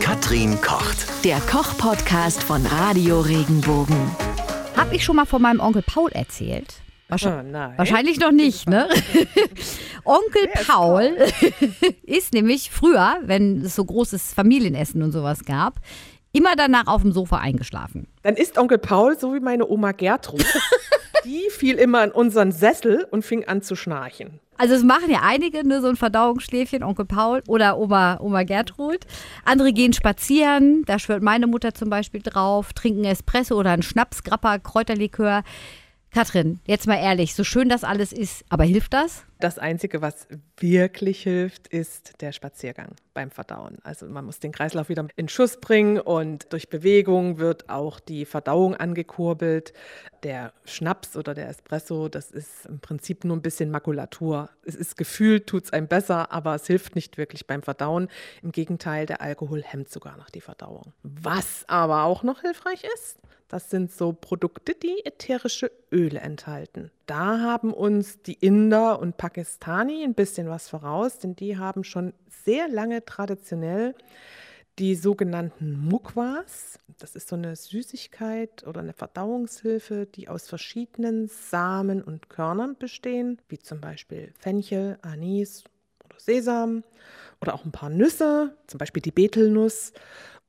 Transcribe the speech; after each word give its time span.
Katrin 0.00 0.60
kocht. 0.60 1.24
Der 1.24 1.38
Koch-Podcast 1.40 2.42
von 2.42 2.64
Radio 2.66 3.20
Regenbogen. 3.20 3.96
Hab 4.76 4.92
ich 4.92 5.04
schon 5.04 5.16
mal 5.16 5.24
von 5.26 5.42
meinem 5.42 5.60
Onkel 5.60 5.82
Paul 5.82 6.10
erzählt? 6.12 6.74
Wahrscheinlich, 7.08 7.46
Oh, 7.46 7.52
nein. 7.52 7.74
wahrscheinlich 7.78 8.18
noch 8.20 8.32
nicht, 8.32 8.68
ne? 8.68 8.88
Onkel 10.04 10.48
Paul 10.66 11.16
ist 12.02 12.32
nämlich 12.32 12.70
früher, 12.70 13.18
wenn 13.22 13.62
es 13.62 13.76
so 13.76 13.84
großes 13.84 14.34
Familienessen 14.34 15.02
und 15.02 15.12
sowas 15.12 15.44
gab, 15.44 15.74
immer 16.32 16.56
danach 16.56 16.86
auf 16.86 17.02
dem 17.02 17.12
Sofa 17.12 17.38
eingeschlafen. 17.38 18.06
Dann 18.22 18.36
ist 18.36 18.58
Onkel 18.58 18.78
Paul 18.78 19.18
so 19.18 19.34
wie 19.34 19.40
meine 19.40 19.66
Oma 19.68 19.92
Gertrud. 19.92 20.44
Die 21.24 21.44
fiel 21.50 21.76
immer 21.76 22.04
in 22.04 22.12
unseren 22.12 22.52
Sessel 22.52 23.06
und 23.10 23.24
fing 23.24 23.46
an 23.46 23.62
zu 23.62 23.74
schnarchen. 23.76 24.40
Also 24.58 24.74
es 24.74 24.82
machen 24.82 25.10
ja 25.10 25.20
einige, 25.22 25.66
ne, 25.66 25.80
so 25.80 25.88
ein 25.88 25.96
Verdauungsschläfchen, 25.96 26.82
Onkel 26.82 27.04
Paul 27.04 27.42
oder 27.46 27.78
Oma, 27.78 28.18
Oma 28.20 28.42
Gertrud. 28.42 29.00
Andere 29.44 29.72
gehen 29.72 29.92
spazieren, 29.92 30.82
da 30.86 30.98
schwört 30.98 31.22
meine 31.22 31.46
Mutter 31.46 31.74
zum 31.74 31.90
Beispiel 31.90 32.22
drauf, 32.22 32.72
trinken 32.72 33.04
Espresso 33.04 33.56
oder 33.56 33.70
einen 33.70 33.82
Schnaps, 33.82 34.22
Grappa, 34.24 34.58
Kräuterlikör. 34.58 35.42
Katrin, 36.16 36.60
jetzt 36.64 36.86
mal 36.86 36.96
ehrlich, 36.96 37.34
so 37.34 37.44
schön 37.44 37.68
das 37.68 37.84
alles 37.84 38.10
ist, 38.10 38.42
aber 38.48 38.64
hilft 38.64 38.94
das? 38.94 39.26
Das 39.38 39.58
Einzige, 39.58 40.00
was 40.00 40.26
wirklich 40.58 41.22
hilft, 41.22 41.68
ist 41.68 42.22
der 42.22 42.32
Spaziergang 42.32 42.96
beim 43.12 43.30
Verdauen. 43.30 43.76
Also 43.82 44.06
man 44.06 44.24
muss 44.24 44.38
den 44.38 44.50
Kreislauf 44.50 44.88
wieder 44.88 45.06
in 45.16 45.28
Schuss 45.28 45.60
bringen 45.60 46.00
und 46.00 46.50
durch 46.54 46.70
Bewegung 46.70 47.36
wird 47.36 47.68
auch 47.68 48.00
die 48.00 48.24
Verdauung 48.24 48.74
angekurbelt. 48.74 49.74
Der 50.22 50.54
Schnaps 50.64 51.18
oder 51.18 51.34
der 51.34 51.50
Espresso, 51.50 52.08
das 52.08 52.30
ist 52.30 52.64
im 52.64 52.80
Prinzip 52.80 53.24
nur 53.24 53.36
ein 53.36 53.42
bisschen 53.42 53.70
Makulatur. 53.70 54.48
Es 54.64 54.74
ist 54.74 54.96
gefühlt, 54.96 55.46
tut 55.46 55.64
es 55.64 55.72
einem 55.74 55.86
besser, 55.86 56.32
aber 56.32 56.54
es 56.54 56.66
hilft 56.66 56.94
nicht 56.94 57.18
wirklich 57.18 57.46
beim 57.46 57.62
Verdauen. 57.62 58.08
Im 58.42 58.52
Gegenteil, 58.52 59.04
der 59.04 59.20
Alkohol 59.20 59.62
hemmt 59.62 59.90
sogar 59.90 60.16
noch 60.16 60.30
die 60.30 60.40
Verdauung. 60.40 60.94
Was 61.02 61.66
aber 61.68 62.04
auch 62.04 62.22
noch 62.22 62.40
hilfreich 62.40 62.84
ist, 62.94 63.18
das 63.48 63.70
sind 63.70 63.92
so 63.92 64.12
Produkte, 64.12 64.74
die 64.74 65.04
ätherische 65.04 65.70
Öle 65.92 66.20
enthalten. 66.20 66.90
Da 67.06 67.40
haben 67.40 67.72
uns 67.72 68.22
die 68.22 68.34
Inder 68.34 68.98
und 68.98 69.16
Pakistani 69.16 70.02
ein 70.02 70.14
bisschen 70.14 70.48
was 70.48 70.68
voraus, 70.68 71.18
denn 71.18 71.36
die 71.36 71.56
haben 71.56 71.84
schon 71.84 72.12
sehr 72.28 72.68
lange 72.68 73.04
traditionell 73.04 73.94
die 74.78 74.94
sogenannten 74.94 75.78
Mukwas. 75.78 76.78
Das 76.98 77.16
ist 77.16 77.28
so 77.28 77.36
eine 77.36 77.56
Süßigkeit 77.56 78.66
oder 78.66 78.80
eine 78.80 78.92
Verdauungshilfe, 78.92 80.06
die 80.06 80.28
aus 80.28 80.48
verschiedenen 80.48 81.28
Samen 81.28 82.02
und 82.02 82.28
Körnern 82.28 82.76
bestehen, 82.78 83.40
wie 83.48 83.58
zum 83.58 83.80
Beispiel 83.80 84.32
Fenchel, 84.38 84.98
Anis 85.02 85.64
oder 86.04 86.18
Sesam 86.18 86.84
oder 87.40 87.54
auch 87.54 87.64
ein 87.64 87.72
paar 87.72 87.90
Nüsse, 87.90 88.56
zum 88.66 88.78
Beispiel 88.78 89.02
die 89.02 89.12
Betelnuss. 89.12 89.92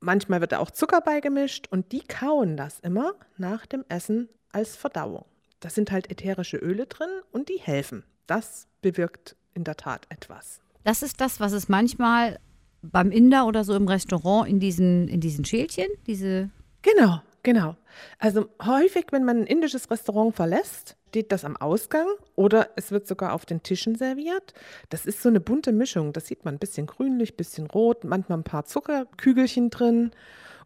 Manchmal 0.00 0.40
wird 0.40 0.52
da 0.52 0.58
auch 0.58 0.70
Zucker 0.70 1.00
beigemischt 1.00 1.66
und 1.70 1.92
die 1.92 2.00
kauen 2.00 2.56
das 2.56 2.78
immer 2.80 3.14
nach 3.36 3.66
dem 3.66 3.84
Essen 3.88 4.28
als 4.52 4.76
Verdauung. 4.76 5.24
Da 5.60 5.70
sind 5.70 5.90
halt 5.90 6.10
ätherische 6.10 6.56
Öle 6.56 6.86
drin 6.86 7.08
und 7.32 7.48
die 7.48 7.58
helfen. 7.58 8.04
Das 8.26 8.68
bewirkt 8.80 9.36
in 9.54 9.64
der 9.64 9.76
Tat 9.76 10.06
etwas. 10.08 10.60
Das 10.84 11.02
ist 11.02 11.20
das, 11.20 11.40
was 11.40 11.52
es 11.52 11.68
manchmal 11.68 12.38
beim 12.82 13.10
Inder 13.10 13.46
oder 13.46 13.64
so 13.64 13.74
im 13.74 13.88
Restaurant 13.88 14.48
in 14.48 14.60
diesen, 14.60 15.08
in 15.08 15.20
diesen 15.20 15.44
Schälchen, 15.44 15.88
diese 16.06 16.50
Genau, 16.82 17.20
genau. 17.42 17.76
Also 18.18 18.48
häufig, 18.64 19.06
wenn 19.10 19.24
man 19.24 19.38
ein 19.38 19.46
indisches 19.46 19.90
Restaurant 19.90 20.34
verlässt, 20.34 20.96
steht 21.08 21.32
das 21.32 21.44
am 21.44 21.56
Ausgang 21.56 22.06
oder 22.36 22.70
es 22.76 22.90
wird 22.90 23.06
sogar 23.06 23.32
auf 23.32 23.46
den 23.46 23.62
Tischen 23.62 23.94
serviert. 23.96 24.54
Das 24.90 25.06
ist 25.06 25.22
so 25.22 25.28
eine 25.28 25.40
bunte 25.40 25.72
Mischung. 25.72 26.12
Das 26.12 26.26
sieht 26.26 26.44
man 26.44 26.54
ein 26.54 26.58
bisschen 26.58 26.86
grünlich, 26.86 27.32
ein 27.32 27.36
bisschen 27.36 27.66
rot, 27.66 28.04
manchmal 28.04 28.38
ein 28.38 28.44
paar 28.44 28.64
Zuckerkügelchen 28.64 29.70
drin. 29.70 30.10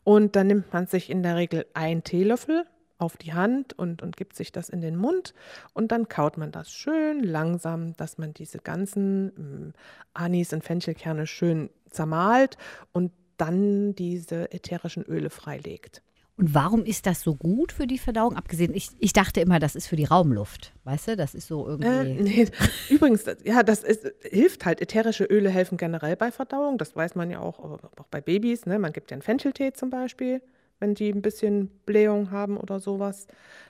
Und 0.05 0.34
dann 0.34 0.48
nimmt 0.48 0.73
man 0.73 0.87
sich 0.87 1.11
in 1.11 1.23
der 1.23 1.37
Regel 1.37 1.67
einen 1.75 2.03
Teelöffel 2.03 2.67
auf 2.98 3.17
die 3.17 3.34
Hand 3.34 3.73
und, 3.79 4.03
und 4.03 4.17
gibt 4.17 4.36
sich 4.36 4.53
das 4.53 4.69
in 4.69 4.81
den 4.81 4.97
Mund 4.97 5.34
und 5.75 5.91
dann 5.91 6.08
kaut 6.08 6.39
man 6.39 6.52
das 6.52 6.70
schön 6.70 7.24
langsam, 7.24 7.97
dass 7.97 8.17
man 8.17 8.33
diese 8.33 8.58
ganzen 8.58 9.27
mm, 9.27 9.74
Anis 10.14 10.52
und 10.52 10.63
Fenchelkerne 10.63 11.27
schön 11.27 11.70
zermahlt 11.91 12.57
und 12.92 13.13
dann 13.39 13.95
diese 13.97 14.52
ätherischen 14.52 15.02
Öle 15.05 15.30
freilegt. 15.30 16.02
Und 16.37 16.55
warum 16.55 16.85
ist 16.85 17.07
das 17.07 17.20
so 17.20 17.35
gut 17.35 17.73
für 17.73 17.87
die 17.87 17.98
Verdauung? 17.98 18.37
Abgesehen, 18.37 18.75
ich, 18.75 18.89
ich 18.98 19.13
dachte 19.13 19.41
immer, 19.41 19.59
das 19.59 19.77
ist 19.77 19.87
für 19.87 19.97
die 19.97 20.05
Raumluft. 20.07 20.73
Weißt 20.85 21.09
du, 21.09 21.17
das 21.17 21.35
ist 21.35 21.47
so 21.47 21.67
irgendwie. 21.69 21.89
Äh, 21.89 22.23
nee. 22.23 22.48
Übrigens, 22.89 23.25
das- 23.25 23.39
ja, 23.45 23.63
das 23.63 23.85
ist, 23.85 24.11
hilft 24.23 24.65
halt. 24.65 24.81
Ätherische 24.81 25.25
Öle 25.25 25.51
helfen 25.51 25.77
generell 25.77 26.17
bei 26.17 26.33
Verdauung. 26.33 26.79
Das 26.79 26.97
weiß 26.97 27.15
man 27.17 27.31
ja 27.31 27.41
auch, 27.41 27.59
auch 27.59 28.07
bei 28.11 28.21
Babys. 28.21 28.65
Ne? 28.67 28.79
Man 28.79 28.92
gibt 28.92 29.11
ja 29.11 29.17
einen 29.17 29.23
Fencheltee 29.23 29.73
zum 29.75 29.91
Beispiel, 29.91 30.41
wenn 30.81 30.95
die 30.95 31.11
ein 31.11 31.23
bisschen 31.23 31.69
Blähung 31.85 32.31
haben 32.31 32.57
oder 32.57 32.81
sowas. 32.81 33.27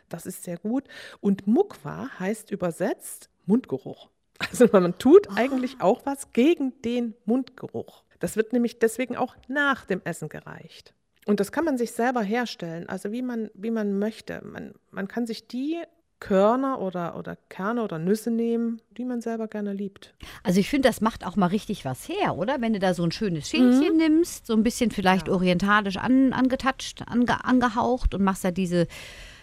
Das 0.09 0.25
ist 0.25 0.45
sehr 0.45 0.57
gut. 0.59 0.85
Und 1.21 1.47
Mukwa 1.49 2.09
heißt 2.19 2.51
übersetzt 2.51 3.29
Mundgeruch. 3.47 4.09
Also 4.51 4.67
man 4.73 4.99
tut 4.99 5.29
eigentlich 5.37 5.81
auch 5.81 6.05
was 6.05 6.33
gegen 6.33 6.73
den 6.83 7.15
Mundgeruch. 7.27 8.03
Das 8.19 8.37
wird 8.37 8.53
nämlich 8.53 8.81
deswegen 8.81 9.17
auch 9.17 9.37
nach 9.47 9.85
dem 9.85 10.01
Essen 10.05 10.29
gereicht. 10.29 10.95
Und 11.27 11.41
das 11.41 11.53
kann 11.53 11.65
man 11.65 11.79
sich 11.79 11.93
selber 11.93 12.23
herstellen, 12.23 12.89
also 12.89 13.13
wie 13.13 13.23
man, 13.23 13.51
wie 13.55 13.71
man 13.71 13.99
möchte. 13.99 14.43
Man, 14.45 14.75
man 14.91 15.07
kann 15.09 15.27
sich 15.27 15.47
die 15.47 15.79
Körner 16.23 16.81
oder, 16.81 17.17
oder 17.17 17.37
Kerne 17.49 17.83
oder 17.83 17.99
Nüsse 17.99 18.31
nehmen, 18.31 18.81
die 18.97 19.05
man 19.05 19.21
selber 19.21 19.49
gerne 19.49 19.73
liebt. 19.73 20.15
Also 20.45 20.61
ich 20.61 20.71
finde, 20.71 20.89
das 20.89 21.01
macht 21.01 21.27
auch 21.27 21.35
mal 21.35 21.49
richtig 21.49 21.85
was 21.85 22.09
her, 22.09 22.37
oder? 22.37 22.61
Wenn 22.61 22.73
du 22.73 22.79
da 22.79 22.95
so 22.95 23.03
ein 23.03 23.11
schönes 23.11 23.49
Schälchen 23.49 23.97
nimmst, 23.97 24.47
so 24.47 24.53
ein 24.53 24.63
bisschen 24.63 24.93
vielleicht 24.93 25.29
orientalisch 25.29 25.97
an, 25.97 26.33
angetatscht, 26.33 27.03
ange, 27.07 27.45
angehaucht 27.45 28.15
und 28.15 28.23
machst 28.23 28.45
da 28.45 28.53
diese 28.53 28.87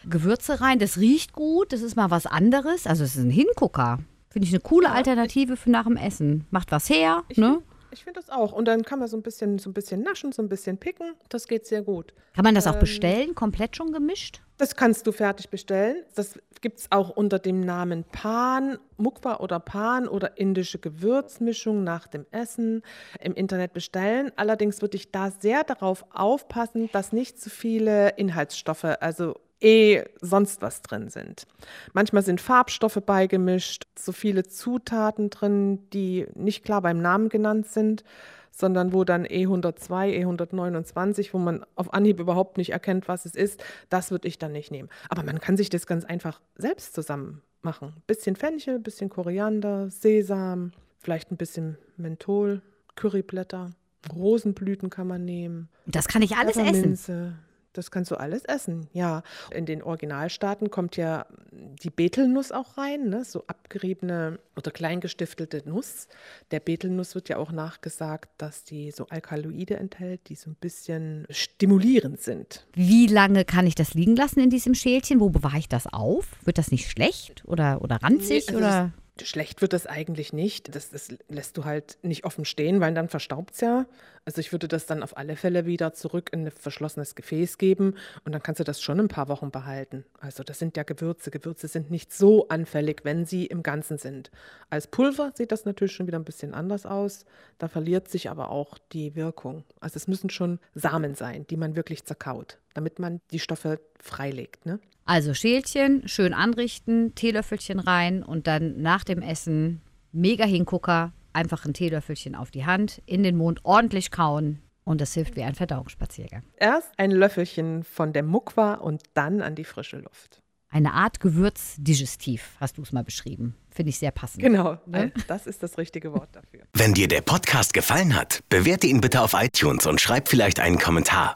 Gewürze 0.10 0.62
rein. 0.62 0.80
Das 0.80 0.98
riecht 0.98 1.34
gut, 1.34 1.74
das 1.74 1.82
ist 1.82 1.98
mal 1.98 2.12
was 2.12 2.26
anderes. 2.26 2.88
Also 2.88 3.04
es 3.04 3.18
ist 3.18 3.24
ein 3.24 3.30
Hingucker. 3.30 4.00
Finde 4.30 4.48
ich 4.48 4.54
eine 4.54 4.62
coole 4.62 4.90
Alternative 4.90 5.58
für 5.58 5.72
nach 5.72 5.86
dem 5.86 5.98
Essen. 5.98 6.46
Macht 6.50 6.72
was 6.72 6.90
her, 6.90 7.24
ne? 7.36 7.62
Ich 7.92 8.04
finde 8.04 8.20
das 8.20 8.30
auch. 8.30 8.52
Und 8.52 8.68
dann 8.68 8.84
kann 8.84 9.00
man 9.00 9.08
so 9.08 9.18
ein 9.18 9.24
bisschen, 9.24 9.60
so 9.60 9.70
ein 9.70 9.74
bisschen 9.74 10.02
naschen, 10.02 10.32
so 10.32 10.42
ein 10.42 10.50
bisschen 10.50 10.78
picken. 10.78 11.14
Das 11.30 11.48
geht 11.48 11.66
sehr 11.66 11.82
gut. 11.82 12.14
Kann 12.34 12.44
man 12.44 12.56
das 12.56 12.68
auch 12.68 12.78
bestellen, 12.78 13.36
komplett 13.36 13.76
schon 13.76 13.92
gemischt? 13.92 14.42
Das 14.58 14.76
kannst 14.76 15.08
du 15.08 15.12
fertig 15.12 15.50
bestellen. 15.50 16.04
Das 16.16 16.38
gibt 16.62 16.80
es 16.80 16.92
auch 16.92 17.10
unter 17.10 17.40
dem 17.40 17.62
Namen 17.62 18.04
Pan, 18.04 18.78
Mukwa 18.98 19.38
oder 19.38 19.60
Pan 19.60 20.08
oder 20.08 20.38
indische 20.38 20.80
Gewürzmischung 20.80 21.84
nach 21.84 22.08
dem 22.08 22.26
Essen 22.32 22.84
im 23.22 23.34
Internet 23.34 23.74
bestellen. 23.74 24.32
Allerdings 24.36 24.82
würde 24.82 24.98
ich 24.98 25.12
da 25.12 25.32
sehr 25.32 25.64
darauf 25.64 26.06
aufpassen, 26.12 26.90
dass 26.92 27.14
nicht 27.14 27.40
zu 27.40 27.50
viele 27.50 28.10
Inhaltsstoffe, 28.18 28.84
also 28.84 29.36
eh 29.62 30.04
sonst 30.22 30.62
was 30.62 30.82
drin 30.82 31.10
sind. 31.10 31.46
Manchmal 31.94 32.24
sind 32.24 32.42
Farbstoffe 32.42 33.02
beigemischt, 33.06 33.88
so 33.98 34.12
viele 34.12 34.44
Zutaten 34.44 35.30
drin, 35.30 35.90
die 35.92 36.28
nicht 36.36 36.64
klar 36.64 36.82
beim 36.82 37.02
Namen 37.02 37.30
genannt 37.30 37.68
sind, 37.68 38.04
sondern 38.52 38.94
wo 38.94 39.04
dann 39.04 39.26
E 39.26 39.46
E102, 39.46 40.26
E129, 40.26 41.30
wo 41.34 41.38
man 41.38 41.66
auf 41.76 41.94
Anhieb 41.94 42.20
überhaupt 42.20 42.58
nicht 42.58 42.72
erkennt, 42.72 43.08
was 43.08 43.26
es 43.26 43.36
ist, 43.36 43.64
das 43.90 44.12
würde 44.12 44.28
ich 44.28 44.38
dann 44.38 44.52
nicht 44.52 44.72
nehmen. 44.72 44.90
Aber 45.10 45.24
man 45.24 45.40
kann 45.40 45.58
sich 45.58 45.70
das 45.70 45.88
ganz 45.88 46.06
einfach 46.06 46.42
selbst 46.56 46.94
zusammen 46.94 47.42
machen. 47.62 47.94
Bisschen 48.08 48.36
Fenchel, 48.36 48.80
bisschen 48.80 49.10
Koriander, 49.10 49.90
Sesam, 49.90 50.72
vielleicht 51.00 51.32
ein 51.32 51.38
bisschen 51.38 51.78
Menthol, 51.98 52.62
Curryblätter, 52.96 53.72
Rosenblüten 54.14 54.90
kann 54.90 55.08
man 55.08 55.26
nehmen. 55.26 55.70
Das 55.86 56.08
kann 56.08 56.22
ich 56.22 56.36
alles 56.36 56.58
essen. 56.58 57.40
Das 57.74 57.92
kannst 57.92 58.10
du 58.12 58.16
alles 58.16 58.46
essen, 58.46 58.88
ja. 58.94 59.22
In 59.52 59.66
den 59.66 59.84
Originalstaaten 59.84 60.72
kommt 60.72 60.98
ja 60.98 61.26
die 61.52 61.90
Betelnuss 61.90 62.52
auch 62.52 62.78
rein, 62.78 63.10
ne? 63.10 63.24
so 63.24 63.44
abgeriebene 63.48 64.40
oder 64.56 64.72
kleingestiftelte 64.72 65.62
Nuss. 65.66 66.08
Der 66.52 66.60
Betelnuss 66.60 67.14
wird 67.14 67.30
ja 67.30 67.38
auch 67.38 67.52
nachgesagt, 67.52 68.30
dass 68.38 68.64
die 68.64 68.92
so 68.92 69.08
Alkaloide 69.08 69.78
enthält, 69.78 70.30
die 70.30 70.36
so 70.36 70.50
ein 70.50 70.56
bisschen 70.60 71.28
stimulierend 71.30 72.22
sind. 72.22 72.66
Wie 72.74 73.08
lange 73.08 73.46
kann 73.46 73.68
ich 73.68 73.76
das 73.76 73.94
liegen 73.94 74.16
lassen 74.16 74.40
in 74.40 74.50
diesem 74.50 74.74
Schälchen? 74.74 75.20
Wo 75.20 75.30
bewahre 75.30 75.60
ich 75.60 75.70
das 75.70 75.86
auf? 75.86 76.26
Wird 76.44 76.58
das 76.58 76.72
nicht 76.72 76.90
schlecht 76.90 77.44
oder, 77.46 77.82
oder 77.82 77.98
ranzig? 77.98 78.48
Nee, 78.48 78.56
also 78.56 78.58
oder? 78.58 78.94
Schlecht 79.22 79.62
wird 79.62 79.74
das 79.74 79.86
eigentlich 79.86 80.34
nicht. 80.34 80.74
Das, 80.76 80.90
das 80.90 81.10
lässt 81.28 81.58
du 81.58 81.66
halt 81.66 81.98
nicht 82.02 82.26
offen 82.26 82.46
stehen, 82.46 82.80
weil 82.80 82.94
dann 82.94 83.10
verstaubt 83.10 83.54
es 83.56 83.62
ja. 83.62 83.86
Also 84.26 84.42
ich 84.42 84.52
würde 84.52 84.68
das 84.68 84.86
dann 84.86 85.02
auf 85.02 85.18
alle 85.18 85.36
Fälle 85.36 85.66
wieder 85.66 85.94
zurück 85.94 86.30
in 86.32 86.46
ein 86.46 86.52
verschlossenes 86.52 87.16
Gefäß 87.16 87.58
geben 87.58 87.96
und 88.26 88.32
dann 88.32 88.44
kannst 88.44 88.60
du 88.60 88.64
das 88.64 88.82
schon 88.82 89.00
ein 89.00 89.08
paar 89.08 89.28
Wochen 89.28 89.50
behalten. 89.50 90.06
Also 90.20 90.44
das 90.44 90.60
sind 90.60 90.78
ja 90.78 90.84
Gewürze. 90.84 91.32
Gewürze 91.32 91.68
sind 91.68 91.90
nicht 91.90 92.14
so 92.14 92.48
anfällig, 92.50 93.02
wenn 93.04 93.26
sie 93.26 93.46
im 93.46 93.64
Ganzen 93.64 93.98
sind. 93.98 94.30
Als 94.70 94.88
Pulver 94.88 95.32
sieht 95.36 95.52
das 95.52 95.66
natürlich 95.66 95.94
schon 95.94 96.08
wieder 96.08 96.20
ein 96.20 96.26
bisschen 96.26 96.54
anders 96.54 96.86
aus. 96.86 97.26
Da 97.58 97.68
verliert 97.68 98.08
sich 98.08 98.30
aber 98.30 98.50
auch 98.52 98.78
die 98.92 99.16
Wirkung. 99.16 99.64
Also 99.80 99.98
es 99.98 100.08
müssen 100.08 100.30
schon 100.30 100.60
Samen 100.76 101.16
sein, 101.16 101.48
die 101.48 101.58
man 101.58 101.76
wirklich 101.76 102.04
zerkaut, 102.04 102.60
damit 102.74 103.00
man 103.00 103.22
die 103.32 103.40
Stoffe 103.40 103.80
freilegt. 104.00 104.66
Ne? 104.66 104.80
Also 105.10 105.34
Schälchen, 105.34 106.08
schön 106.08 106.36
anrichten, 106.36 107.16
Teelöffelchen 107.16 107.80
rein 107.80 108.22
und 108.22 108.46
dann 108.46 108.80
nach 108.80 109.04
dem 109.04 109.24
Essen 109.24 109.82
mega 110.12 110.46
Hingucker, 110.46 111.14
einfach 111.34 111.66
ein 111.66 111.74
Teelöffelchen 111.74 112.36
auf 112.36 112.52
die 112.52 112.68
Hand, 112.68 113.02
in 113.08 113.24
den 113.24 113.36
Mund 113.36 113.62
ordentlich 113.64 114.12
kauen 114.12 114.60
Und 114.84 115.02
das 115.02 115.16
hilft 115.16 115.36
wie 115.36 115.42
ein 115.42 115.56
Verdauungsspaziergang. 115.56 116.44
Erst 116.58 116.92
ein 116.98 117.10
Löffelchen 117.10 117.84
von 117.84 118.14
der 118.14 118.22
Mukwa 118.22 118.76
und 118.76 119.02
dann 119.16 119.42
an 119.42 119.56
die 119.56 119.64
frische 119.64 119.98
Luft. 119.98 120.44
Eine 120.70 120.94
Art 120.94 121.20
Gewürzdigestiv, 121.20 122.56
hast 122.60 122.78
du 122.78 122.84
es 122.84 122.92
mal 122.92 123.04
beschrieben. 123.04 123.56
Finde 123.72 123.90
ich 123.90 123.98
sehr 123.98 124.12
passend. 124.12 124.44
Genau, 124.44 124.78
ne? 124.86 125.12
das 125.28 125.48
ist 125.48 125.64
das 125.64 125.80
richtige 125.80 126.14
Wort 126.14 126.30
dafür. 126.34 126.62
Wenn 126.74 126.94
dir 126.94 127.08
der 127.08 127.22
Podcast 127.22 127.74
gefallen 127.74 128.16
hat, 128.16 128.42
bewerte 128.50 128.86
ihn 128.86 129.02
bitte 129.02 129.22
auf 129.22 129.34
iTunes 129.34 129.88
und 129.88 130.00
schreib 130.00 130.28
vielleicht 130.28 130.60
einen 130.60 130.78
Kommentar. 130.78 131.36